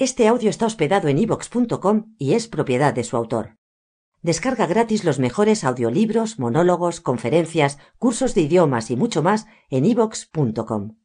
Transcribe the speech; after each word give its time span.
Este 0.00 0.28
audio 0.28 0.48
está 0.48 0.64
hospedado 0.64 1.08
en 1.08 1.18
ivox.com 1.18 2.14
y 2.16 2.32
es 2.32 2.48
propiedad 2.48 2.94
de 2.94 3.04
su 3.04 3.18
autor. 3.18 3.58
Descarga 4.22 4.66
gratis 4.66 5.04
los 5.04 5.18
mejores 5.18 5.62
audiolibros, 5.62 6.38
monólogos, 6.38 7.02
conferencias, 7.02 7.76
cursos 7.98 8.34
de 8.34 8.40
idiomas 8.40 8.90
y 8.90 8.96
mucho 8.96 9.22
más 9.22 9.46
en 9.68 9.84
ivox.com. 9.84 10.96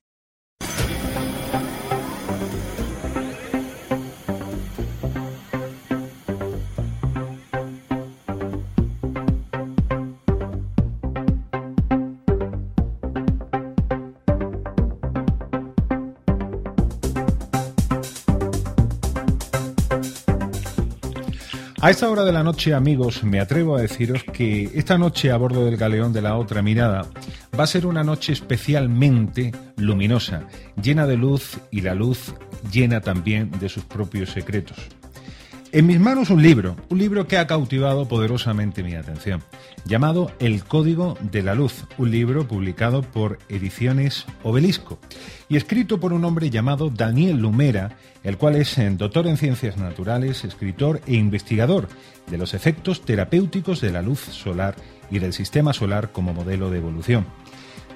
A 21.85 21.91
esta 21.91 22.09
hora 22.09 22.23
de 22.23 22.31
la 22.31 22.41
noche, 22.41 22.73
amigos, 22.73 23.23
me 23.23 23.39
atrevo 23.39 23.75
a 23.75 23.81
deciros 23.81 24.23
que 24.23 24.72
esta 24.73 24.97
noche 24.97 25.30
a 25.30 25.38
bordo 25.38 25.66
del 25.66 25.78
galeón 25.78 26.14
de 26.14 26.23
la 26.23 26.36
otra 26.36 26.64
mirada 26.64 27.05
va 27.58 27.66
a 27.66 27.67
ser 27.67 27.86
una 27.86 28.03
noche 28.03 28.33
especialmente 28.33 29.52
luminosa, 29.78 30.47
llena 30.81 31.06
de 31.06 31.16
luz 31.16 31.59
y 31.69 31.81
la 31.81 31.94
luz 31.94 32.33
llena 32.72 33.02
también 33.02 33.52
de 33.59 33.69
sus 33.69 33.86
propios 33.86 34.31
secretos. 34.31 34.80
En 35.76 35.88
mis 35.88 36.00
manos 36.00 36.30
un 36.30 36.42
libro, 36.42 36.78
un 36.88 37.00
libro 37.00 37.28
que 37.28 37.38
ha 37.38 37.48
cautivado 37.48 38.08
poderosamente 38.08 38.81
mi 38.81 38.95
atención, 38.95 39.44
llamado 39.84 40.31
El 40.40 40.64
Código 40.64 41.18
de 41.20 41.44
la 41.44 41.54
Luz, 41.54 41.84
un 41.98 42.12
libro 42.12 42.48
publicado 42.48 43.02
por 43.02 43.40
Ediciones 43.50 44.26
Obelisco 44.42 45.00
y 45.50 45.58
escrito 45.58 46.00
por 46.00 46.14
un 46.14 46.23
hombre 46.23 46.50
llamado 46.50 46.90
Daniel 46.90 47.40
Lumera, 47.40 47.98
el 48.23 48.38
cual 48.38 48.56
es 48.56 48.78
eh, 48.78 48.90
doctor 48.90 49.28
en 49.28 49.36
ciencias 49.36 49.76
naturales, 49.76 50.46
escritor 50.46 51.02
e 51.08 51.16
investigador 51.16 51.90
de 52.31 52.38
los 52.38 52.53
efectos 52.53 53.02
terapéuticos 53.02 53.81
de 53.81 53.92
la 53.92 54.02
luz 54.02 54.22
solar 54.22 54.78
y 55.12 55.20
del 55.20 55.34
sistema 55.34 55.73
solar 55.73 56.14
como 56.14 56.34
modelo 56.34 56.70
de 56.70 56.78
evolución. 56.78 57.26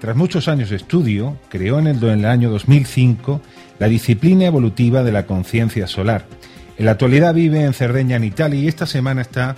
Tras 0.01 0.17
muchos 0.17 0.49
años 0.49 0.69
de 0.69 0.75
estudio, 0.75 1.37
creó 1.47 1.79
en 1.79 1.87
el, 1.87 2.03
en 2.03 2.19
el 2.19 2.25
año 2.25 2.49
2005 2.49 3.39
la 3.79 3.87
disciplina 3.87 4.47
evolutiva 4.47 5.01
de 5.01 5.13
la 5.13 5.25
conciencia 5.25 5.87
solar, 5.87 6.25
en 6.79 6.85
la 6.85 6.91
actualidad 6.91 7.33
vive 7.33 7.65
en 7.65 7.73
Cerdeña, 7.73 8.15
en 8.15 8.23
Italia, 8.23 8.57
y 8.57 8.67
esta 8.69 8.85
semana 8.85 9.19
está 9.19 9.57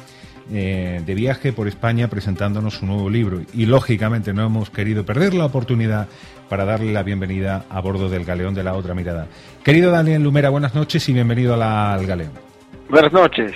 eh, 0.52 1.04
de 1.06 1.14
viaje 1.14 1.54
por 1.54 1.68
España 1.68 2.08
presentándonos 2.08 2.78
su 2.78 2.88
nuevo 2.88 3.12
libro. 3.12 3.42
Y 3.54 3.68
lógicamente 3.68 4.34
no 4.34 4.44
hemos 4.44 4.72
querido 4.72 5.06
perder 5.06 5.36
la 5.36 5.46
oportunidad 5.46 6.08
para 6.50 6.66
darle 6.66 6.92
la 6.92 7.04
bienvenida 7.04 7.66
a 7.70 7.80
bordo 7.80 8.10
del 8.10 8.26
Galeón 8.26 8.56
de 8.56 8.64
la 8.64 8.74
Otra 8.74 8.96
Mirada. 8.96 9.28
Querido 9.64 9.92
Daniel 9.92 10.24
Lumera, 10.24 10.50
buenas 10.50 10.74
noches 10.74 11.08
y 11.10 11.14
bienvenido 11.14 11.54
al 11.54 12.08
Galeón. 12.08 12.32
Buenas 12.90 13.14
noches. 13.14 13.54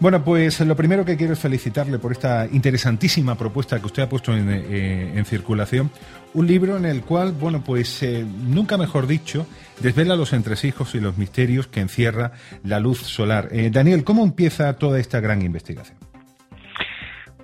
Bueno, 0.00 0.24
pues 0.24 0.58
lo 0.60 0.74
primero 0.74 1.04
que 1.04 1.18
quiero 1.18 1.34
es 1.34 1.38
felicitarle 1.38 1.98
por 1.98 2.12
esta 2.12 2.46
interesantísima 2.50 3.34
propuesta 3.34 3.78
que 3.78 3.84
usted 3.84 4.04
ha 4.04 4.08
puesto 4.08 4.34
en, 4.34 4.46
eh, 4.48 5.22
circulación. 5.26 5.90
Un 6.32 6.46
libro 6.46 6.78
en 6.78 6.86
el 6.86 7.02
cual, 7.02 7.32
bueno, 7.32 7.62
pues 7.62 8.02
eh, 8.02 8.24
nunca 8.24 8.78
mejor 8.78 9.06
dicho, 9.06 9.46
desvela 9.78 10.16
los 10.16 10.32
entresijos 10.32 10.94
y 10.94 11.00
los 11.00 11.18
misterios 11.18 11.66
que 11.66 11.80
encierra 11.80 12.32
la 12.64 12.80
luz 12.80 13.00
solar. 13.00 13.48
Eh, 13.52 13.68
Daniel, 13.70 14.02
¿cómo 14.02 14.24
empieza 14.24 14.72
toda 14.78 14.98
esta 14.98 15.20
gran 15.20 15.42
investigación? 15.42 15.98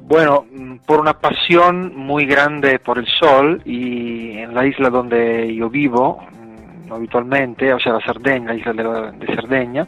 Bueno, 0.01 0.47
por 0.87 1.01
una 1.01 1.19
pasión 1.19 1.95
muy 1.95 2.25
grande 2.25 2.79
por 2.79 2.99
el 2.99 3.07
sol 3.21 3.61
y 3.67 4.39
en 4.39 4.55
la 4.55 4.65
isla 4.67 4.89
donde 4.89 5.55
yo 5.55 5.69
vivo, 5.69 6.27
habitualmente, 6.91 7.73
o 7.73 7.81
sea, 7.81 7.95
la 7.95 8.01
Cerdeña, 8.01 8.49
la 8.49 8.55
isla 8.55 8.73
de, 9.13 9.27
Cerdeña, 9.27 9.87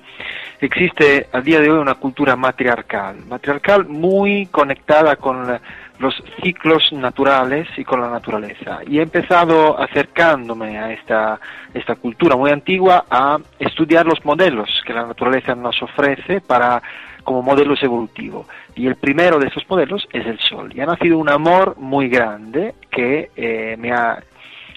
existe 0.60 1.28
a 1.32 1.41
día 1.41 1.60
de 1.60 1.70
hoy 1.70 1.78
una 1.78 1.94
cultura 1.94 2.36
matriarcal, 2.36 3.16
matriarcal 3.26 3.86
muy 3.86 4.47
conectada 4.47 5.16
con 5.16 5.59
los 5.98 6.14
ciclos 6.42 6.92
naturales 6.92 7.66
y 7.76 7.84
con 7.84 8.00
la 8.00 8.09
naturaleza. 8.09 8.81
Y 8.86 8.98
he 8.98 9.03
empezado 9.03 9.81
acercándome 9.81 10.78
a 10.78 10.92
esta, 10.92 11.41
esta 11.75 11.97
cultura 11.97 12.36
muy 12.36 12.50
antigua 12.50 13.04
a 13.10 13.38
estudiar 13.59 14.06
los 14.06 14.25
modelos 14.25 14.69
que 14.86 14.92
la 14.92 15.06
naturaleza 15.06 15.54
nos 15.54 15.82
ofrece 15.82 16.41
para 16.41 16.82
como 17.25 17.42
modelos 17.42 17.82
evolutivos. 17.82 18.47
Y 18.75 18.86
el 18.86 18.97
primero 18.97 19.38
de 19.38 19.48
esos 19.48 19.69
modelos 19.69 20.09
es 20.12 20.25
el 20.25 20.38
Sol. 20.38 20.72
Y 20.75 20.80
ha 20.80 20.86
nacido 20.86 21.19
un 21.19 21.28
amor 21.28 21.76
muy 21.76 22.09
grande 22.09 22.75
que 22.91 23.30
eh, 23.36 23.76
me 23.78 23.92
ha 23.92 24.19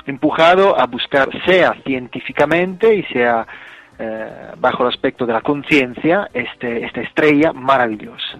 empujado 0.05 0.79
a 0.79 0.85
buscar, 0.87 1.29
sea 1.45 1.75
científicamente 1.85 2.95
y 2.95 3.03
sea 3.03 3.45
eh, 3.99 4.27
bajo 4.57 4.83
el 4.83 4.89
aspecto 4.89 5.25
de 5.27 5.33
la 5.33 5.41
conciencia, 5.41 6.29
este, 6.33 6.85
esta 6.85 7.01
estrella 7.01 7.53
maravillosa. 7.53 8.39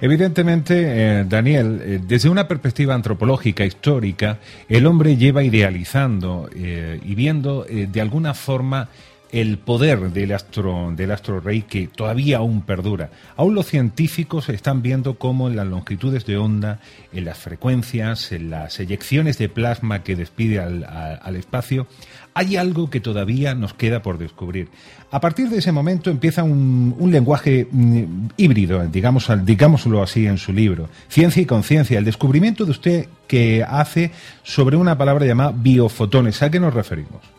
Evidentemente, 0.00 0.74
eh, 1.20 1.24
Daniel, 1.24 1.80
eh, 1.80 2.00
desde 2.02 2.28
una 2.28 2.48
perspectiva 2.48 2.94
antropológica, 2.94 3.64
histórica, 3.64 4.38
el 4.68 4.86
hombre 4.86 5.16
lleva 5.16 5.44
idealizando 5.44 6.48
y 6.54 7.14
viendo 7.14 7.64
de 7.64 8.00
alguna 8.00 8.34
forma 8.34 8.88
el 9.30 9.58
poder 9.58 10.10
del 10.12 10.32
astro, 10.32 10.92
del 10.96 11.10
astro 11.10 11.40
rey 11.40 11.62
que 11.62 11.88
todavía 11.88 12.38
aún 12.38 12.62
perdura. 12.62 13.10
Aún 13.36 13.54
los 13.54 13.66
científicos 13.66 14.48
están 14.48 14.82
viendo 14.82 15.18
cómo 15.18 15.48
en 15.48 15.56
las 15.56 15.66
longitudes 15.66 16.24
de 16.24 16.38
onda, 16.38 16.80
en 17.12 17.24
las 17.24 17.38
frecuencias, 17.38 18.32
en 18.32 18.50
las 18.50 18.80
eyecciones 18.80 19.38
de 19.38 19.48
plasma 19.48 20.02
que 20.02 20.16
despide 20.16 20.60
al, 20.60 21.36
espacio, 21.36 21.86
hay 22.34 22.56
algo 22.56 22.90
que 22.90 23.00
todavía 23.00 23.54
nos 23.54 23.74
queda 23.74 24.02
por 24.02 24.18
descubrir. 24.18 24.68
A 25.10 25.20
partir 25.20 25.48
de 25.48 25.58
ese 25.58 25.72
momento 25.72 26.10
empieza 26.10 26.42
un, 26.42 26.94
lenguaje 27.10 27.68
mm, 27.70 28.28
híbrido, 28.36 28.86
digamos, 28.86 29.30
digámoslo 29.44 30.02
así 30.02 30.26
en 30.26 30.38
su 30.38 30.52
libro, 30.52 30.88
Ciencia 31.08 31.42
y 31.42 31.46
Conciencia, 31.46 31.98
el 31.98 32.04
descubrimiento 32.04 32.64
de 32.64 32.70
usted 32.70 33.08
que 33.26 33.62
hace 33.62 34.10
sobre 34.42 34.76
una 34.76 34.96
palabra 34.96 35.26
llamada 35.26 35.52
biofotones. 35.54 36.42
¿A 36.42 36.50
qué 36.50 36.60
nos 36.60 36.74
referimos? 36.74 37.37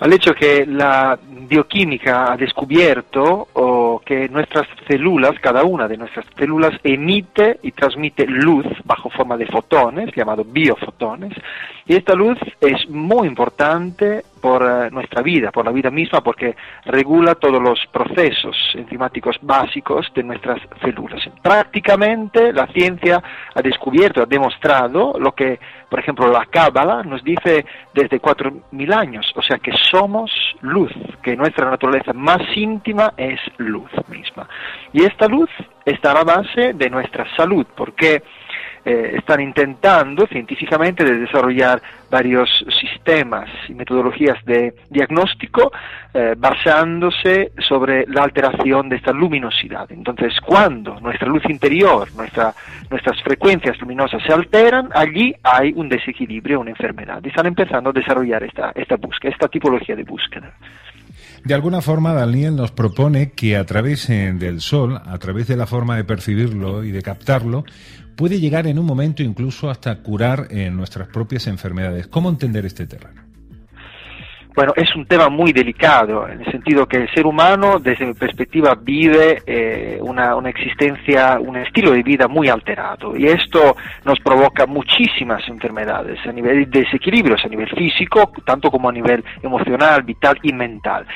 Al 0.00 0.12
hecho 0.12 0.34
que 0.34 0.66
la 0.66 1.18
bioquímica 1.22 2.32
ha 2.32 2.36
descubierto 2.36 3.48
que 4.04 4.28
nuestras 4.28 4.66
células, 4.86 5.32
cada 5.40 5.64
una 5.64 5.88
de 5.88 5.96
nuestras 5.96 6.26
células 6.36 6.72
emite 6.84 7.58
y 7.62 7.72
transmite 7.72 8.26
luz 8.26 8.66
bajo 8.84 9.10
forma 9.10 9.36
de 9.36 9.46
fotones, 9.46 10.14
llamado 10.14 10.44
biofotones, 10.44 11.32
y 11.86 11.94
esta 11.96 12.14
luz 12.14 12.38
es 12.60 12.88
muy 12.88 13.26
importante 13.26 14.24
por 14.46 14.62
eh, 14.62 14.90
nuestra 14.92 15.22
vida, 15.22 15.50
por 15.50 15.64
la 15.64 15.72
vida 15.72 15.90
misma, 15.90 16.20
porque 16.20 16.54
regula 16.84 17.34
todos 17.34 17.60
los 17.60 17.84
procesos 17.90 18.56
enzimáticos 18.74 19.36
básicos 19.42 20.06
de 20.14 20.22
nuestras 20.22 20.60
células. 20.80 21.20
Prácticamente 21.42 22.52
la 22.52 22.68
ciencia 22.68 23.20
ha 23.52 23.60
descubierto, 23.60 24.22
ha 24.22 24.26
demostrado 24.26 25.14
lo 25.18 25.32
que, 25.32 25.58
por 25.90 25.98
ejemplo, 25.98 26.30
la 26.30 26.46
Cábala 26.46 27.02
nos 27.02 27.24
dice 27.24 27.66
desde 27.92 28.22
4.000 28.22 28.94
años, 28.94 29.32
o 29.34 29.42
sea 29.42 29.58
que 29.58 29.72
somos 29.90 30.30
luz, 30.60 30.92
que 31.24 31.34
nuestra 31.34 31.68
naturaleza 31.68 32.12
más 32.12 32.42
íntima 32.54 33.14
es 33.16 33.40
luz 33.56 33.90
misma. 34.06 34.48
Y 34.92 35.02
esta 35.02 35.26
luz 35.26 35.50
está 35.84 36.12
a 36.12 36.14
la 36.14 36.24
base 36.24 36.72
de 36.72 36.88
nuestra 36.88 37.26
salud, 37.36 37.66
porque 37.76 38.22
eh, 38.88 39.16
están 39.18 39.40
intentando 39.40 40.28
científicamente 40.28 41.02
de 41.02 41.18
desarrollar 41.18 41.82
varios 42.08 42.48
sistemas 42.80 43.50
y 43.68 43.74
metodologías 43.74 44.42
de 44.44 44.76
diagnóstico 44.88 45.72
eh, 46.14 46.36
basándose 46.38 47.50
sobre 47.58 48.06
la 48.06 48.22
alteración 48.22 48.88
de 48.88 48.94
esta 48.94 49.12
luminosidad. 49.12 49.90
Entonces, 49.90 50.40
cuando 50.40 51.00
nuestra 51.00 51.26
luz 51.26 51.42
interior, 51.48 52.06
nuestra, 52.14 52.54
nuestras 52.88 53.20
frecuencias 53.22 53.76
luminosas 53.80 54.22
se 54.22 54.32
alteran, 54.32 54.88
allí 54.94 55.34
hay 55.42 55.72
un 55.74 55.88
desequilibrio, 55.88 56.60
una 56.60 56.70
enfermedad. 56.70 57.20
Y 57.24 57.28
están 57.30 57.46
empezando 57.46 57.90
a 57.90 57.92
desarrollar 57.92 58.44
esta, 58.44 58.70
esta 58.72 58.94
búsqueda, 58.94 59.32
esta 59.32 59.48
tipología 59.48 59.96
de 59.96 60.04
búsqueda. 60.04 60.52
De 61.46 61.54
alguna 61.54 61.80
forma, 61.80 62.12
Daniel 62.12 62.56
nos 62.56 62.72
propone 62.72 63.30
que 63.30 63.56
a 63.56 63.64
través 63.64 64.10
eh, 64.10 64.32
del 64.36 64.60
sol, 64.60 65.00
a 65.04 65.16
través 65.18 65.46
de 65.46 65.56
la 65.56 65.68
forma 65.68 65.94
de 65.94 66.02
percibirlo 66.02 66.82
y 66.82 66.90
de 66.90 67.02
captarlo, 67.02 67.64
puede 68.16 68.40
llegar 68.40 68.66
en 68.66 68.80
un 68.80 68.84
momento 68.84 69.22
incluso 69.22 69.70
hasta 69.70 70.02
curar 70.02 70.48
eh, 70.50 70.70
nuestras 70.70 71.06
propias 71.06 71.46
enfermedades. 71.46 72.08
¿Cómo 72.08 72.30
entender 72.30 72.66
este 72.66 72.88
terreno? 72.88 73.25
Bueno, 74.56 74.72
es 74.74 74.96
un 74.96 75.04
tema 75.04 75.28
muy 75.28 75.52
delicado, 75.52 76.26
en 76.26 76.40
el 76.40 76.50
sentido 76.50 76.86
que 76.86 76.96
el 76.96 77.10
ser 77.12 77.26
humano, 77.26 77.78
desde 77.78 78.06
mi 78.06 78.14
perspectiva, 78.14 78.74
vive 78.74 79.42
eh, 79.46 79.98
una, 80.00 80.34
una, 80.34 80.48
existencia, 80.48 81.38
un 81.38 81.58
estilo 81.58 81.90
de 81.90 82.02
vida 82.02 82.26
muy 82.26 82.48
alterado, 82.48 83.14
y 83.14 83.26
esto 83.26 83.76
nos 84.06 84.18
provoca 84.20 84.64
muchísimas 84.64 85.46
enfermedades 85.46 86.18
a 86.26 86.32
nivel 86.32 86.70
de 86.70 86.80
desequilibrios, 86.80 87.44
a 87.44 87.48
nivel 87.48 87.68
físico, 87.68 88.32
tanto 88.46 88.70
como 88.70 88.88
a 88.88 88.92
nivel 88.92 89.22
emocional, 89.42 90.02
vital 90.04 90.38
y 90.42 90.54
mental. 90.54 91.06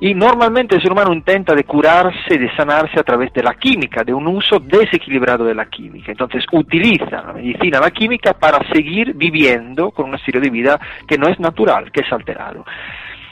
Y 0.00 0.14
normalmente 0.14 0.74
el 0.74 0.82
ser 0.82 0.90
humano 0.90 1.12
intenta 1.12 1.54
de 1.54 1.62
curarse, 1.64 2.38
de 2.38 2.50
sanarse 2.56 2.98
a 2.98 3.04
través 3.04 3.32
de 3.34 3.42
la 3.42 3.54
química, 3.54 4.02
de 4.02 4.14
un 4.14 4.26
uso 4.26 4.58
desequilibrado 4.58 5.44
de 5.44 5.54
la 5.54 5.66
química. 5.66 6.10
Entonces 6.10 6.42
utiliza 6.50 7.22
la 7.22 7.34
medicina, 7.34 7.78
la 7.78 7.90
química, 7.90 8.32
para 8.32 8.66
seguir 8.72 9.12
viviendo 9.14 9.90
con 9.90 10.08
un 10.08 10.14
estilo 10.14 10.40
de 10.40 10.48
vida 10.48 10.80
que 11.06 11.18
no 11.18 11.28
es 11.28 11.38
natural, 11.38 11.92
que 11.92 12.00
es 12.00 12.10
alterado. 12.12 12.64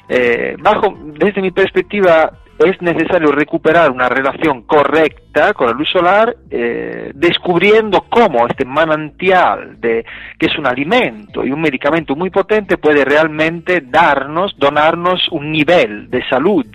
Eh, 0.09 0.56
bajo, 0.59 0.97
desde 1.19 1.43
mi 1.43 1.50
perspectiva, 1.50 2.33
es 2.59 2.81
necesario 2.83 3.31
recuperar 3.31 3.91
una 3.91 4.09
relación 4.09 4.62
correcta 4.62 5.53
con 5.55 5.69
la 5.69 5.73
luz 5.73 5.89
solar, 5.91 6.35
eh, 6.50 7.12
descubriendo 7.15 8.06
cómo 8.09 8.47
este 8.49 8.65
manantial, 8.65 9.81
de, 9.81 10.05
que 10.39 10.47
es 10.47 10.59
un 10.59 10.67
alimento 10.67 11.45
y 11.45 11.53
un 11.53 11.61
medicamento 11.61 12.17
muy 12.17 12.31
potente, 12.31 12.77
puede 12.77 13.05
realmente 13.05 13.81
darnos, 13.81 14.59
donarnos 14.59 15.29
un 15.31 15.53
nivel 15.53 16.11
de 16.11 16.27
salud 16.29 16.67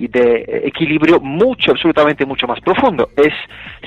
y 0.00 0.08
de 0.08 0.62
equilibrio 0.64 1.20
mucho, 1.20 1.72
absolutamente 1.72 2.24
mucho 2.24 2.46
más 2.46 2.58
profundo. 2.60 3.10
Es 3.14 3.34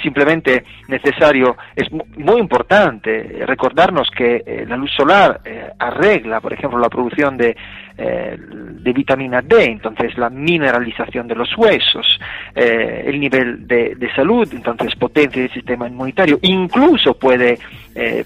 simplemente 0.01 0.63
necesario, 0.87 1.57
es 1.75 1.91
muy 1.91 2.39
importante 2.39 3.43
recordarnos 3.47 4.11
que 4.11 4.43
eh, 4.45 4.65
la 4.67 4.77
luz 4.77 4.91
solar 4.95 5.41
eh, 5.43 5.71
arregla, 5.79 6.39
por 6.39 6.53
ejemplo, 6.53 6.77
la 6.77 6.89
producción 6.89 7.35
de, 7.35 7.57
eh, 7.97 8.37
de 8.37 8.93
vitamina 8.93 9.41
D, 9.41 9.63
entonces 9.65 10.15
la 10.15 10.29
mineralización 10.29 11.27
de 11.27 11.35
los 11.35 11.57
huesos, 11.57 12.19
el 12.53 13.19
nivel 13.19 13.67
de, 13.67 13.95
de, 13.95 14.13
salud, 14.13 14.47
entonces 14.51 14.95
potencia 14.95 15.41
del 15.41 15.51
sistema 15.51 15.87
inmunitario, 15.87 16.37
incluso 16.43 17.15
puede 17.15 17.57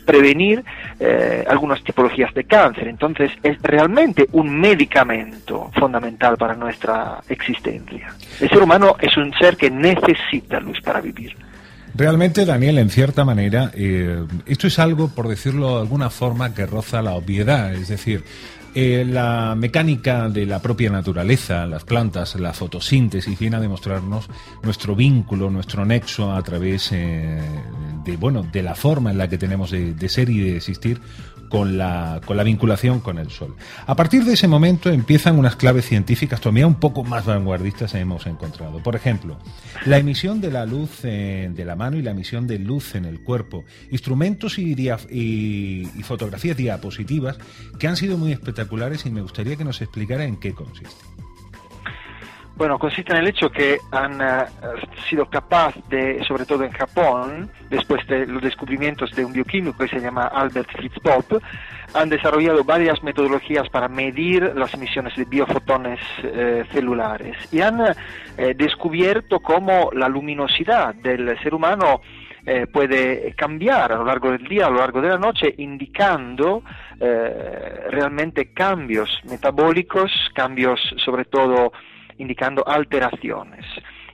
prevenir 0.05 0.63
algunas 1.47 1.83
tipologías 1.83 2.33
de 2.33 2.43
cáncer. 2.45 2.87
Entonces 2.87 3.31
es 3.43 3.61
realmente 3.61 4.27
un 4.31 4.59
medicamento 4.59 5.71
fundamental 5.75 6.37
para 6.37 6.55
nuestra 6.55 7.19
existencia. 7.29 8.13
El 8.39 8.49
ser 8.49 8.61
humano 8.61 8.95
es 8.99 9.15
un 9.17 9.33
ser 9.33 9.57
que 9.57 9.69
necesita 9.69 10.59
luz 10.59 10.79
para 10.81 11.01
vivir. 11.01 11.35
Realmente, 11.97 12.45
Daniel, 12.45 12.77
en 12.77 12.91
cierta 12.91 13.25
manera, 13.25 13.71
eh, 13.73 14.23
esto 14.45 14.67
es 14.67 14.77
algo, 14.77 15.07
por 15.09 15.27
decirlo 15.27 15.75
de 15.75 15.81
alguna 15.81 16.11
forma, 16.11 16.53
que 16.53 16.67
roza 16.67 17.01
la 17.01 17.13
obviedad. 17.13 17.73
Es 17.73 17.87
decir, 17.87 18.23
eh, 18.79 19.03
la 19.03 19.55
mecánica 19.57 20.29
de 20.29 20.45
la 20.45 20.61
propia 20.61 20.91
naturaleza, 20.91 21.65
las 21.65 21.83
plantas, 21.83 22.35
la 22.35 22.53
fotosíntesis, 22.53 23.39
viene 23.39 23.55
a 23.55 23.59
demostrarnos 23.59 24.29
nuestro 24.61 24.95
vínculo, 24.95 25.49
nuestro 25.49 25.83
nexo 25.83 26.31
a 26.31 26.43
través 26.43 26.91
eh, 26.91 27.41
de, 28.05 28.17
bueno, 28.17 28.43
de 28.43 28.61
la 28.61 28.75
forma 28.75 29.09
en 29.09 29.17
la 29.17 29.27
que 29.27 29.39
tenemos 29.39 29.71
de 29.71 30.09
ser 30.09 30.29
y 30.29 30.41
de 30.41 30.57
existir 30.57 31.01
con 31.49 31.77
la, 31.77 32.21
con 32.25 32.37
la 32.37 32.43
vinculación 32.43 32.99
con 32.99 33.17
el 33.17 33.29
Sol. 33.29 33.55
A 33.85 33.95
partir 33.95 34.23
de 34.25 34.33
ese 34.33 34.47
momento 34.47 34.89
empiezan 34.89 35.39
unas 35.39 35.55
claves 35.55 35.85
científicas 35.85 36.41
todavía 36.41 36.67
un 36.67 36.75
poco 36.75 37.03
más 37.03 37.25
vanguardistas 37.25 37.93
hemos 37.95 38.27
encontrado. 38.27 38.81
Por 38.83 38.95
ejemplo, 38.95 39.37
la 39.85 39.97
emisión 39.97 40.41
de 40.41 40.51
la 40.51 40.65
luz 40.65 41.01
de 41.01 41.63
la 41.65 41.75
mano 41.75 41.97
y 41.97 42.01
la 42.01 42.11
emisión 42.11 42.47
de 42.47 42.59
luz 42.59 42.95
en 42.95 43.05
el 43.05 43.21
cuerpo, 43.21 43.65
instrumentos 43.91 44.57
y, 44.59 44.75
y, 45.09 46.03
fotografías 46.03 46.55
diapositivas 46.55 47.37
que 47.79 47.87
han 47.87 47.97
sido 47.97 48.17
muy 48.17 48.31
espectaculares 48.31 49.05
y 49.05 49.09
me 49.09 49.21
gustaría 49.21 49.55
que 49.55 49.65
nos 49.65 49.81
explicara 49.81 50.23
en 50.23 50.37
qué 50.37 50.53
consiste. 50.53 51.26
Bueno, 52.57 52.79
consiste 52.79 53.11
en 53.11 53.19
el 53.19 53.27
hecho 53.27 53.51
que 53.51 53.77
han 53.91 54.19
uh, 54.19 54.45
sido 55.07 55.29
capaces 55.29 55.87
de, 55.89 56.23
sobre 56.27 56.43
todo 56.43 56.63
en 56.63 56.71
Japón, 56.71 57.51
después 57.69 58.05
de 58.07 58.25
los 58.25 58.41
descubrimientos 58.41 59.11
de 59.11 59.23
un 59.23 59.31
bioquímico 59.31 59.77
que 59.77 59.87
se 59.87 59.99
llama 59.99 60.23
Albert 60.25 60.71
Fritz 60.71 60.99
Popp, 60.99 61.39
han 61.93 62.09
desarrollado 62.09 62.63
varias 62.63 63.03
metodologías 63.03 63.69
para 63.69 63.87
medir 63.87 64.53
las 64.55 64.73
emisiones 64.73 65.15
de 65.15 65.25
biofotones 65.25 65.99
eh, 66.23 66.65
celulares. 66.71 67.37
Y 67.51 67.61
han 67.61 67.79
eh, 67.79 68.55
descubierto 68.55 69.39
cómo 69.39 69.91
la 69.93 70.09
luminosidad 70.09 70.95
del 70.95 71.37
ser 71.43 71.53
humano 71.53 72.01
eh, 72.43 72.65
puede 72.65 73.35
cambiar 73.35 73.91
a 73.91 73.97
lo 73.97 74.05
largo 74.05 74.31
del 74.31 74.47
día, 74.47 74.65
a 74.65 74.71
lo 74.71 74.79
largo 74.79 74.99
de 74.99 75.09
la 75.09 75.19
noche, 75.19 75.53
indicando 75.59 76.63
realmente 76.99 78.51
cambios 78.51 79.21
metabólicos, 79.29 80.11
cambios 80.33 80.79
sobre 80.97 81.25
todo 81.25 81.71
indicando 82.17 82.67
alteraciones. 82.67 83.65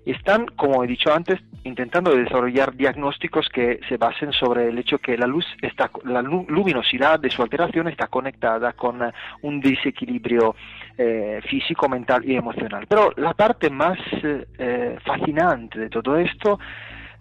Están, 0.05 0.47
como 0.47 0.83
he 0.83 0.87
dicho 0.87 1.13
antes, 1.13 1.39
intentando 1.63 2.13
desarrollar 2.13 2.75
diagnósticos 2.75 3.47
que 3.47 3.79
se 3.87 3.95
basen 3.95 4.33
sobre 4.33 4.67
el 4.67 4.77
hecho 4.77 4.97
que 4.99 5.17
la 5.17 5.27
luz 5.27 5.45
está, 5.61 5.89
la 6.03 6.21
luminosidad 6.21 7.19
de 7.21 7.29
su 7.29 7.41
alteración 7.41 7.87
está 7.87 8.07
conectada 8.07 8.73
con 8.73 9.01
eh, 9.01 9.13
un 9.43 9.61
desequilibrio 9.61 10.55
eh, 10.97 11.39
físico, 11.49 11.87
mental 11.87 12.25
y 12.25 12.35
emocional. 12.35 12.85
Pero 12.87 13.13
la 13.15 13.33
parte 13.33 13.69
más 13.69 13.97
eh, 14.11 14.97
fascinante 15.05 15.79
de 15.79 15.89
todo 15.89 16.17
esto 16.17 16.59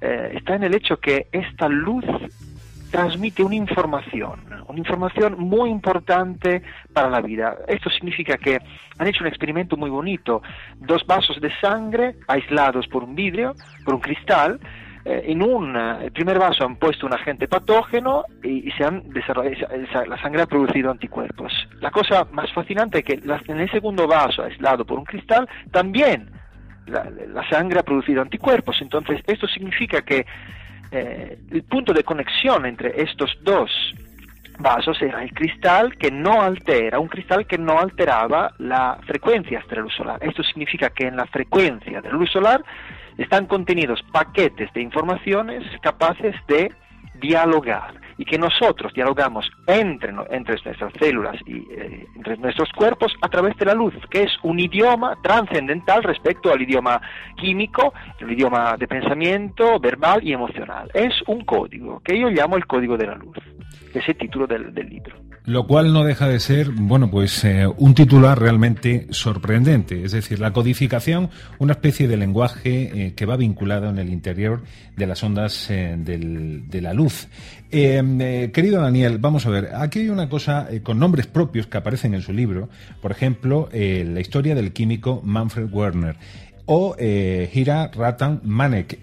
está 0.00 0.56
en 0.56 0.64
el 0.64 0.74
hecho 0.74 0.96
que 0.96 1.28
esta 1.30 1.68
luz 1.68 2.04
transmite 2.92 3.42
una 3.42 3.56
información, 3.56 4.44
una 4.68 4.78
información 4.78 5.36
muy 5.38 5.70
importante 5.70 6.62
para 6.92 7.08
la 7.08 7.22
vida. 7.22 7.56
Esto 7.66 7.88
significa 7.90 8.36
que 8.36 8.60
han 8.98 9.06
hecho 9.08 9.24
un 9.24 9.28
experimento 9.28 9.76
muy 9.76 9.88
bonito, 9.88 10.42
dos 10.76 11.04
vasos 11.06 11.40
de 11.40 11.50
sangre 11.58 12.16
aislados 12.28 12.86
por 12.86 13.02
un 13.02 13.14
vidrio, 13.14 13.54
por 13.84 13.94
un 13.94 14.00
cristal, 14.00 14.60
eh, 15.04 15.24
en 15.26 15.42
un 15.42 15.74
el 15.74 16.12
primer 16.12 16.38
vaso 16.38 16.64
han 16.64 16.76
puesto 16.76 17.06
un 17.06 17.14
agente 17.14 17.48
patógeno 17.48 18.24
y, 18.44 18.70
se 18.72 18.84
han 18.84 19.08
desarrollado, 19.08 20.06
la 20.06 20.20
sangre 20.20 20.42
ha 20.42 20.46
producido 20.46 20.90
anticuerpos. 20.90 21.50
La 21.80 21.90
cosa 21.90 22.26
más 22.30 22.52
fascinante 22.52 22.98
es 22.98 23.04
que 23.04 23.20
en 23.48 23.58
el 23.58 23.70
segundo 23.70 24.06
vaso 24.06 24.44
aislado 24.44 24.84
por 24.84 24.98
un 24.98 25.04
cristal 25.04 25.48
también 25.72 26.30
la 26.86 27.48
sangre 27.48 27.80
ha 27.80 27.82
producido 27.82 28.20
anticuerpos. 28.20 28.80
Entonces 28.82 29.22
esto 29.26 29.48
significa 29.48 30.02
que 30.02 30.26
eh, 30.92 31.38
el 31.50 31.62
punto 31.64 31.92
de 31.92 32.04
conexión 32.04 32.66
entre 32.66 33.02
estos 33.02 33.34
dos 33.42 33.70
vasos 34.58 35.00
era 35.00 35.22
el 35.22 35.32
cristal 35.32 35.96
que 35.96 36.10
no 36.10 36.42
altera, 36.42 36.98
un 37.00 37.08
cristal 37.08 37.46
que 37.46 37.56
no 37.56 37.78
alteraba 37.78 38.52
la 38.58 38.98
frecuencia 39.06 39.64
luz 39.70 39.94
solar. 39.94 40.18
Esto 40.22 40.42
significa 40.42 40.90
que 40.90 41.06
en 41.06 41.16
la 41.16 41.26
frecuencia 41.26 42.02
de 42.02 42.10
luz 42.10 42.30
solar 42.30 42.62
están 43.16 43.46
contenidos 43.46 44.02
paquetes 44.12 44.72
de 44.74 44.82
informaciones 44.82 45.64
capaces 45.80 46.36
de 46.46 46.70
dialogar 47.14 48.01
y 48.18 48.24
que 48.24 48.38
nosotros 48.38 48.92
dialogamos 48.94 49.50
entre, 49.66 50.12
entre 50.30 50.54
nuestras 50.64 50.92
células 50.98 51.36
y 51.46 51.58
eh, 51.72 52.06
entre 52.16 52.36
nuestros 52.36 52.70
cuerpos 52.72 53.12
a 53.20 53.28
través 53.28 53.56
de 53.56 53.66
la 53.66 53.74
luz, 53.74 53.94
que 54.10 54.24
es 54.24 54.32
un 54.42 54.58
idioma 54.58 55.16
trascendental 55.22 56.02
respecto 56.02 56.52
al 56.52 56.62
idioma 56.62 57.00
químico, 57.36 57.92
el 58.20 58.32
idioma 58.32 58.76
de 58.76 58.88
pensamiento, 58.88 59.78
verbal 59.78 60.20
y 60.22 60.32
emocional. 60.32 60.90
Es 60.94 61.14
un 61.26 61.44
código 61.44 62.00
que 62.00 62.18
yo 62.18 62.28
llamo 62.28 62.56
el 62.56 62.66
código 62.66 62.96
de 62.96 63.06
la 63.06 63.14
luz, 63.14 63.36
es 63.94 64.08
el 64.08 64.16
título 64.16 64.46
del 64.46 64.72
libro. 64.88 65.31
Lo 65.44 65.66
cual 65.66 65.92
no 65.92 66.04
deja 66.04 66.28
de 66.28 66.38
ser, 66.38 66.70
bueno, 66.70 67.10
pues 67.10 67.42
eh, 67.44 67.66
un 67.66 67.94
titular 67.94 68.38
realmente 68.38 69.08
sorprendente. 69.10 70.04
Es 70.04 70.12
decir, 70.12 70.38
la 70.38 70.52
codificación, 70.52 71.30
una 71.58 71.72
especie 71.72 72.06
de 72.06 72.16
lenguaje 72.16 73.06
eh, 73.06 73.14
que 73.14 73.26
va 73.26 73.36
vinculado 73.36 73.88
en 73.88 73.98
el 73.98 74.10
interior 74.10 74.62
de 74.96 75.06
las 75.08 75.20
ondas 75.24 75.68
eh, 75.68 75.96
de 75.98 76.80
la 76.80 76.94
luz. 76.94 77.26
querido 77.70 78.80
Daniel, 78.80 79.18
vamos 79.18 79.44
a 79.46 79.50
ver, 79.50 79.70
aquí 79.74 80.00
hay 80.00 80.10
una 80.10 80.28
cosa 80.28 80.68
con 80.84 81.00
nombres 81.00 81.26
propios 81.26 81.66
que 81.66 81.78
aparecen 81.78 82.14
en 82.14 82.22
su 82.22 82.32
libro. 82.32 82.68
Por 83.00 83.10
ejemplo, 83.10 83.68
la 83.72 84.20
historia 84.20 84.54
del 84.54 84.72
químico 84.72 85.22
Manfred 85.24 85.72
Werner 85.72 86.16
o 86.66 86.94
Hira 86.98 87.90
Ratan 87.92 88.40
Manek. 88.44 88.98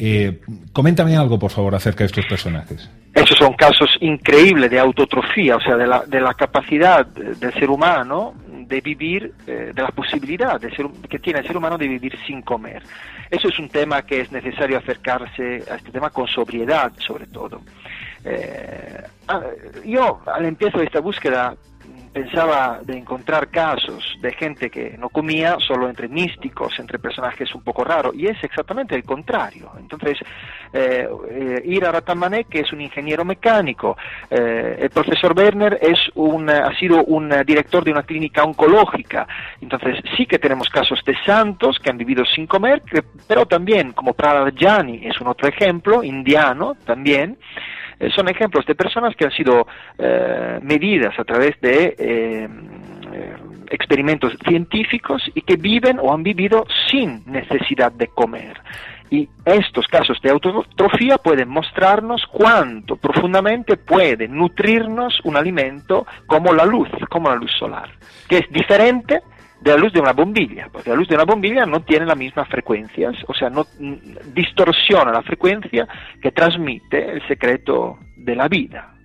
coméntame 0.71 1.17
algo, 1.17 1.37
por 1.37 1.51
favor, 1.51 1.75
acerca 1.75 2.03
de 2.03 2.07
estos 2.07 2.25
personajes. 2.27 2.89
Esos 3.19 3.37
son 3.37 3.53
casos 3.53 3.97
increíbles 3.99 4.71
de 4.71 4.79
autotrofía, 4.79 5.57
o 5.57 5.59
sea, 5.59 5.75
de 5.75 5.85
la, 5.85 6.03
de 6.05 6.21
la 6.21 6.33
capacidad 6.33 7.05
del 7.05 7.53
ser 7.53 7.69
humano 7.69 8.33
de 8.47 8.79
vivir, 8.79 9.33
eh, 9.45 9.73
de 9.75 9.81
la 9.81 9.89
posibilidad 9.89 10.57
de 10.57 10.73
ser, 10.73 10.85
que 11.09 11.19
tiene 11.19 11.39
el 11.39 11.47
ser 11.47 11.57
humano 11.57 11.77
de 11.77 11.87
vivir 11.87 12.17
sin 12.25 12.41
comer. 12.41 12.81
Eso 13.29 13.49
es 13.49 13.59
un 13.59 13.67
tema 13.67 14.03
que 14.03 14.21
es 14.21 14.31
necesario 14.31 14.77
acercarse 14.77 15.63
a 15.69 15.75
este 15.75 15.91
tema 15.91 16.11
con 16.11 16.27
sobriedad, 16.27 16.93
sobre 16.99 17.27
todo. 17.27 17.61
Eh, 18.23 19.03
ah, 19.27 19.41
yo, 19.83 20.21
al 20.25 20.45
empiezo 20.45 20.81
esta 20.81 21.01
búsqueda, 21.01 21.55
pensaba 22.23 22.79
de 22.83 22.97
encontrar 22.97 23.49
casos 23.49 24.17
de 24.21 24.33
gente 24.33 24.69
que 24.69 24.97
no 24.97 25.09
comía 25.09 25.57
solo 25.59 25.87
entre 25.87 26.07
místicos, 26.07 26.77
entre 26.79 26.99
personajes 26.99 27.53
un 27.55 27.61
poco 27.61 27.83
raros, 27.83 28.13
y 28.15 28.27
es 28.27 28.43
exactamente 28.43 28.95
el 28.95 29.03
contrario. 29.03 29.71
Entonces, 29.79 30.17
eh, 30.73 31.07
eh, 31.29 31.61
ir 31.65 31.85
a 31.85 31.91
Ratamané, 31.91 32.43
que 32.43 32.59
es 32.59 32.73
un 32.73 32.81
ingeniero 32.81 33.23
mecánico, 33.23 33.97
eh, 34.29 34.79
el 34.81 34.89
profesor 34.89 35.33
Werner 35.37 35.79
es 35.81 35.99
un, 36.15 36.49
ha 36.49 36.77
sido 36.77 37.03
un 37.05 37.29
director 37.45 37.83
de 37.83 37.91
una 37.91 38.03
clínica 38.03 38.43
oncológica, 38.43 39.27
entonces 39.61 39.99
sí 40.17 40.25
que 40.25 40.39
tenemos 40.39 40.69
casos 40.69 40.99
de 41.05 41.15
santos 41.25 41.79
que 41.79 41.89
han 41.89 41.97
vivido 41.97 42.25
sin 42.25 42.47
comer, 42.47 42.81
pero 43.27 43.45
también, 43.45 43.93
como 43.93 44.13
Pradjani 44.13 45.07
es 45.07 45.19
un 45.21 45.27
otro 45.27 45.47
ejemplo, 45.47 46.03
indiano 46.03 46.75
también, 46.85 47.31
eh, 47.31 47.69
son 48.15 48.29
ejemplos 48.29 48.65
de 48.65 48.75
personas 48.75 49.15
que 49.15 49.25
han 49.25 49.31
sido 49.31 49.67
eh, 49.97 50.59
medidas 50.61 51.17
a 51.19 51.23
través 51.23 51.59
de 51.61 51.95
eh, 51.97 52.47
experimentos 53.69 54.33
científicos 54.47 55.21
y 55.33 55.41
que 55.41 55.55
viven 55.55 55.99
o 55.99 56.13
han 56.13 56.23
vivido 56.23 56.65
sin 56.89 57.23
necesidad 57.25 57.91
de 57.91 58.07
comer. 58.07 58.59
Y 59.11 59.27
estos 59.43 59.87
casos 59.87 60.21
de 60.21 60.29
autotrofía 60.29 61.17
pueden 61.17 61.49
mostrarnos 61.49 62.25
cuánto 62.31 62.95
profundamente 62.95 63.75
puede 63.75 64.27
nutrirnos 64.27 65.19
un 65.23 65.35
alimento 65.35 66.05
como 66.27 66.53
la 66.53 66.65
luz, 66.65 66.89
como 67.09 67.29
la 67.29 67.35
luz 67.35 67.51
solar, 67.57 67.89
que 68.27 68.37
es 68.37 68.49
diferente 68.51 69.21
de 69.61 69.71
la 69.71 69.77
luz 69.77 69.91
de 69.91 69.99
una 69.99 70.13
bombilla, 70.13 70.69
porque 70.71 70.89
la 70.89 70.95
luz 70.95 71.07
de 71.07 71.15
una 71.15 71.25
bombilla 71.25 71.65
no 71.65 71.81
tiene 71.81 72.05
las 72.05 72.17
mismas 72.17 72.47
frecuencias, 72.47 73.15
o 73.27 73.33
sea, 73.33 73.49
no 73.49 73.65
distorsiona 74.33 75.11
la 75.11 75.21
frecuencia 75.21 75.87
que 76.21 76.31
transmite 76.31 77.11
el 77.11 77.27
secreto 77.27 77.99
de 78.15 78.35
la 78.35 78.47
vida 78.47 78.98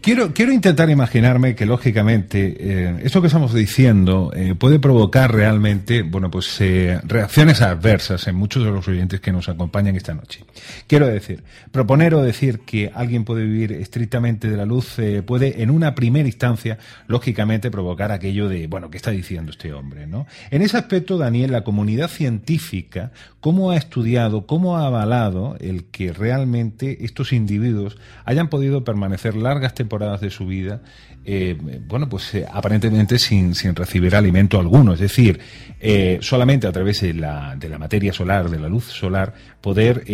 Quiero, 0.00 0.32
quiero 0.32 0.52
intentar 0.52 0.90
imaginarme 0.90 1.54
que, 1.54 1.66
lógicamente, 1.66 2.56
eh, 2.58 3.00
esto 3.02 3.20
que 3.20 3.28
estamos 3.28 3.54
diciendo 3.54 4.32
eh, 4.34 4.54
puede 4.54 4.78
provocar 4.78 5.32
realmente, 5.34 6.02
bueno, 6.02 6.30
pues 6.30 6.60
eh, 6.60 7.00
reacciones 7.04 7.62
adversas 7.62 8.26
en 8.28 8.36
muchos 8.36 8.64
de 8.64 8.70
los 8.70 8.86
oyentes 8.88 9.20
que 9.20 9.32
nos 9.32 9.48
acompañan 9.48 9.96
esta 9.96 10.14
noche. 10.14 10.44
Quiero 10.86 11.06
decir, 11.06 11.44
proponer 11.72 12.14
o 12.14 12.22
decir 12.22 12.60
que 12.60 12.90
alguien 12.94 13.24
puede 13.24 13.44
vivir 13.44 13.72
estrictamente 13.72 14.48
de 14.48 14.56
la 14.56 14.64
luz 14.64 14.96
puede, 15.26 15.62
en 15.62 15.70
una 15.70 15.94
primera 15.94 16.26
instancia, 16.28 16.78
lógicamente 17.06 17.70
provocar 17.70 18.12
aquello 18.12 18.48
de, 18.48 18.66
bueno, 18.66 18.90
¿qué 18.90 18.96
está 18.96 19.10
diciendo 19.10 19.50
este 19.50 19.72
hombre, 19.72 20.06
no? 20.06 20.26
En 20.50 20.62
ese 20.62 20.76
aspecto, 20.76 21.18
Daniel, 21.18 21.52
la 21.52 21.64
comunidad 21.64 22.08
científica, 22.08 23.12
¿cómo 23.40 23.70
ha 23.70 23.76
estudiado, 23.76 24.46
cómo 24.46 24.76
ha 24.76 24.86
avalado 24.86 25.56
el 25.60 25.84
que 25.84 26.12
realmente 26.12 27.04
estos 27.04 27.32
individuos 27.32 27.96
hayan 28.24 28.48
podido 28.48 28.84
permanecer 28.84 29.25
largas 29.34 29.74
temporadas 29.74 30.20
de 30.20 30.30
su 30.30 30.46
vida, 30.46 30.82
eh, 31.28 31.56
bueno, 31.88 32.08
pues 32.08 32.34
eh, 32.34 32.46
aparentemente 32.48 33.18
sin, 33.18 33.56
sin, 33.56 33.74
recibir 33.74 34.14
alimento 34.14 34.60
alguno, 34.60 34.92
es 34.94 35.00
decir, 35.00 35.40
eh, 35.80 36.18
solamente 36.20 36.68
a 36.68 36.72
través 36.72 37.00
de 37.00 37.14
la, 37.14 37.56
de 37.56 37.68
la, 37.68 37.78
materia 37.78 38.12
solar, 38.12 38.48
de 38.48 38.60
la 38.60 38.68
luz 38.68 38.84
solar, 38.84 39.34
poder 39.60 40.04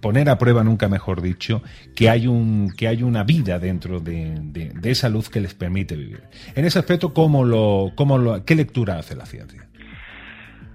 poner 0.00 0.30
a 0.30 0.38
prueba, 0.38 0.64
nunca 0.64 0.88
mejor 0.88 1.20
dicho, 1.20 1.62
que 1.94 2.08
hay, 2.08 2.26
un, 2.26 2.72
que 2.74 2.88
hay 2.88 3.02
una 3.02 3.24
vida 3.24 3.58
dentro 3.58 4.00
de, 4.00 4.38
de, 4.42 4.90
esa 4.90 5.10
luz 5.10 5.28
que 5.28 5.42
les 5.42 5.52
permite 5.52 5.96
vivir. 5.96 6.22
En 6.54 6.64
ese 6.64 6.78
aspecto, 6.78 7.12
¿cómo 7.12 7.44
lo, 7.44 7.92
cómo 7.94 8.16
lo, 8.16 8.42
¿qué 8.46 8.54
lectura 8.54 8.98
hace 8.98 9.14
la 9.14 9.26
ciencia? 9.26 9.68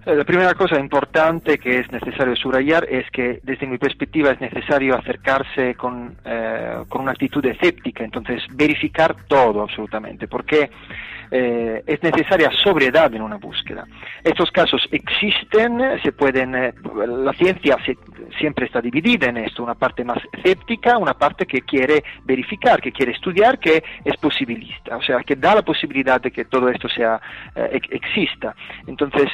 La 0.08 0.24
primera 0.24 0.54
cosa 0.54 0.80
importante 0.80 1.58
que 1.58 1.80
es 1.80 1.92
necesario 1.92 2.34
subrayar 2.38 2.88
es 2.90 3.12
que 3.12 3.42
desde 3.44 3.68
mi 3.68 3.78
perspectiva 3.78 4.32
es 4.32 4.40
necesario 4.40 4.96
acercarse 4.96 5.76
con, 5.76 6.16
eh, 6.24 6.78
con 6.88 7.02
una 7.02 7.12
actitud 7.12 7.46
escéptica, 7.46 8.06
entonces 8.06 8.42
verificar 8.54 9.18
todo 9.28 9.62
absolutamente, 9.62 10.30
porque 10.30 10.70
eh, 11.32 11.84
es 11.86 12.02
necesaria 12.04 12.52
sobriedad 12.64 13.14
en 13.14 13.22
una 13.22 13.38
búsqueda. 13.38 13.86
Estos 14.24 14.52
casos 14.52 14.88
existen, 14.92 15.82
se 16.02 16.12
pueden, 16.12 16.52
la 16.54 17.34
ciencia 17.34 17.78
siempre 18.38 18.66
está 18.66 18.82
dividida 18.82 19.28
en 19.28 19.38
esto, 19.38 19.64
una 19.64 19.76
parte 19.76 20.04
más 20.04 20.20
escéptica, 20.34 20.98
una 20.98 21.14
parte 21.14 21.46
que 21.46 21.62
quiere 21.62 22.04
verificar, 22.24 22.82
que 22.82 22.92
quiere 22.92 23.12
estudiar, 23.12 23.60
que 23.60 23.84
es 24.04 24.18
posibilista, 24.18 24.98
o 24.98 25.02
sea, 25.02 25.20
que 25.24 25.36
da 25.36 25.56
la 25.56 25.62
posibilidad 25.62 26.22
de 26.22 26.32
que 26.32 26.46
todo 26.46 26.70
esto 26.70 26.88
sea, 26.90 27.20
exista. 27.92 28.56
Entonces, 28.86 29.30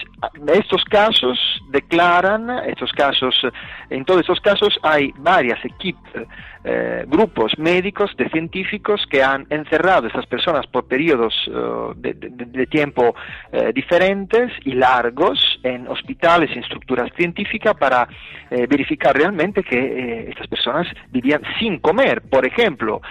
estos 0.48 0.84
casos 0.86 1.40
declaran, 1.70 2.50
estos 2.68 2.92
casos, 2.92 3.36
en 3.90 4.06
todos 4.06 4.22
estos 4.22 4.40
casos 4.40 4.78
hay 4.84 5.12
varias 5.18 5.64
equipos, 5.66 6.04
eh, 6.64 7.06
grupos 7.08 7.58
médicos, 7.58 8.16
de 8.18 8.30
científicos 8.30 9.06
que 9.10 9.24
han 9.24 9.46
encerrado 9.50 10.06
a 10.06 10.08
estas 10.08 10.26
personas 10.26 10.66
por 10.68 10.88
periodos 10.88 11.34
eh, 11.48 12.14
de, 12.16 12.68
tiempo 12.68 13.16
eh, 13.52 13.72
diferentes 13.74 14.52
y 14.64 14.74
largos 14.74 15.60
en 15.64 15.88
hospitales 15.88 16.50
en 16.52 16.64
estructuras 16.64 17.12
científicas 17.16 17.76
para 17.76 18.08
verificar 18.50 19.16
realmente 19.16 19.64
que 19.64 20.30
estas 20.30 20.48
personas 20.48 20.88
vivían 21.12 21.42
sin 21.58 21.80
comer. 21.80 22.22
Por 22.22 22.46
ejemplo, 22.46 23.02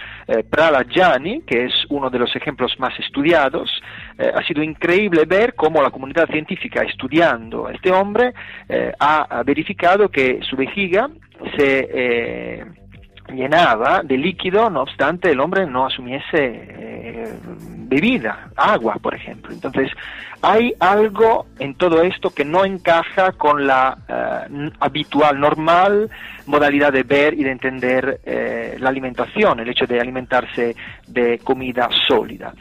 Prala 0.49 0.85
Jani, 0.89 1.41
que 1.41 1.65
es 1.65 1.73
uno 1.89 2.09
de 2.09 2.19
los 2.19 2.33
ejemplos 2.33 2.79
más 2.79 2.97
estudiados, 2.97 3.69
ha 4.17 4.41
sido 4.43 4.63
increíble 4.63 5.25
ver 5.25 5.53
cómo 5.55 5.81
la 5.81 5.89
comunidad 5.89 6.29
científica 6.29 6.83
estudiando 6.83 7.69
este 7.69 7.91
hombre 7.91 8.33
eh, 8.69 8.91
ha 8.99 9.43
verificado 9.43 10.09
que 10.09 10.39
su 10.49 10.55
vejiga 10.55 11.09
se 11.57 11.89
eh, 11.93 12.65
llenaba 13.29 14.01
de 14.03 14.17
líquido, 14.17 14.69
no 14.69 14.81
obstante 14.81 15.31
el 15.31 15.39
hombre 15.39 15.65
no 15.65 15.85
asumiese 15.85 16.27
eh, 16.33 17.33
bebida, 17.87 18.49
agua, 18.55 18.95
por 19.01 19.15
ejemplo. 19.15 19.53
Entonces, 19.53 19.89
hay 20.41 20.73
algo 20.79 21.45
en 21.59 21.75
todo 21.75 22.01
esto 22.01 22.31
que 22.31 22.43
no 22.43 22.65
encaja 22.65 23.31
con 23.31 23.65
la 23.65 23.97
habitual, 24.79 25.39
normal 25.39 26.09
modalidad 26.47 26.91
de 26.91 27.03
ver 27.03 27.33
y 27.33 27.45
de 27.45 27.51
entender 27.51 28.19
la 28.77 28.89
alimentación, 28.89 29.61
el 29.61 29.69
hecho 29.69 29.85
de 29.85 30.01
alimentarse 30.01 30.75
de 31.07 31.39
comida 31.39 31.87
sólida. 32.09 32.53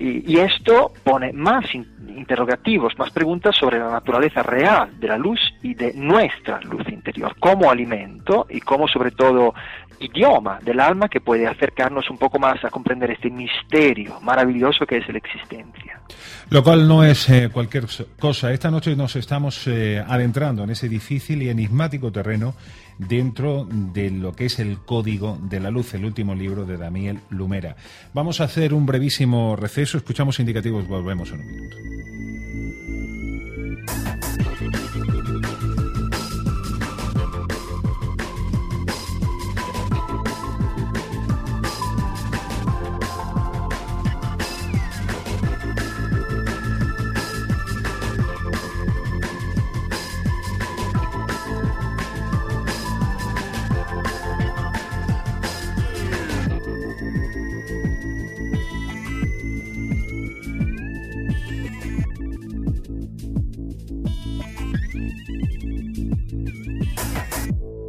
Y, 0.00 0.38
esto 0.38 0.92
pone 1.04 1.30
más 1.30 1.66
interrogativos, 1.74 2.98
más 2.98 3.10
preguntas 3.10 3.54
sobre 3.54 3.78
la 3.78 3.90
naturaleza 3.90 4.42
real 4.42 4.98
de 4.98 5.08
la 5.08 5.18
luz 5.18 5.38
y 5.62 5.74
de 5.74 5.92
nuestra 5.92 6.58
luz 6.62 6.88
interior, 6.88 7.36
como 7.38 7.70
alimento 7.70 8.46
y 8.48 8.60
como 8.60 8.88
sobre 8.88 9.10
todo 9.10 9.52
idioma 10.00 10.58
del 10.62 10.80
alma 10.80 11.08
que 11.08 11.20
puede 11.20 11.46
acercarnos 11.46 12.10
un 12.10 12.18
poco 12.18 12.38
más 12.38 12.64
a 12.64 12.70
comprender 12.70 13.10
este 13.10 13.30
misterio 13.30 14.20
maravilloso 14.20 14.86
que 14.86 14.96
es 14.96 15.08
la 15.08 15.18
existencia. 15.18 16.00
Lo 16.48 16.64
cual 16.64 16.88
no 16.88 17.04
es 17.04 17.28
eh, 17.28 17.50
cualquier 17.52 17.84
cosa. 18.18 18.52
Esta 18.52 18.70
noche 18.70 18.96
nos 18.96 19.14
estamos 19.16 19.66
eh, 19.68 20.02
adentrando 20.04 20.64
en 20.64 20.70
ese 20.70 20.88
difícil 20.88 21.42
y 21.42 21.48
enigmático 21.48 22.10
terreno 22.10 22.54
dentro 22.98 23.66
de 23.70 24.10
lo 24.10 24.32
que 24.32 24.46
es 24.46 24.58
el 24.58 24.78
Código 24.78 25.38
de 25.40 25.60
la 25.60 25.70
Luz, 25.70 25.94
el 25.94 26.04
último 26.04 26.34
libro 26.34 26.64
de 26.64 26.76
Daniel 26.76 27.20
Lumera. 27.30 27.76
Vamos 28.12 28.40
a 28.40 28.44
hacer 28.44 28.74
un 28.74 28.86
brevísimo 28.86 29.56
receso, 29.56 29.98
escuchamos 29.98 30.38
indicativos, 30.40 30.86
volvemos 30.88 31.30
en 31.32 31.40
un 31.40 31.46
minuto. 31.46 31.76
thank 62.86 63.20
you 67.60 67.79